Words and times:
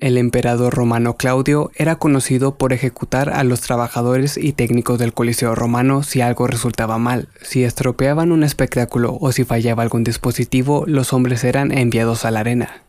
El 0.00 0.16
emperador 0.16 0.72
romano 0.74 1.18
Claudio 1.18 1.70
era 1.74 1.96
conocido 1.96 2.54
por 2.54 2.72
ejecutar 2.72 3.28
a 3.28 3.44
los 3.44 3.60
trabajadores 3.60 4.38
y 4.38 4.54
técnicos 4.54 4.98
del 4.98 5.12
Coliseo 5.12 5.54
romano 5.54 6.02
si 6.02 6.22
algo 6.22 6.46
resultaba 6.46 6.96
mal. 6.96 7.28
Si 7.42 7.64
estropeaban 7.64 8.32
un 8.32 8.42
espectáculo 8.42 9.18
o 9.20 9.30
si 9.30 9.44
fallaba 9.44 9.82
algún 9.82 10.02
dispositivo, 10.02 10.84
los 10.86 11.12
hombres 11.12 11.44
eran 11.44 11.70
enviados 11.70 12.24
a 12.24 12.30
la 12.30 12.40
arena. 12.40 12.82